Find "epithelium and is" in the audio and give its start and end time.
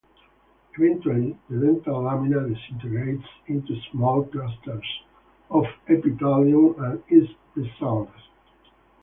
5.87-7.29